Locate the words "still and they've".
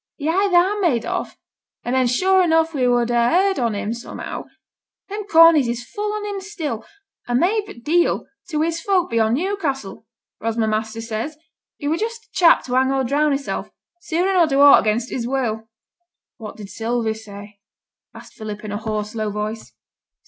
6.41-7.69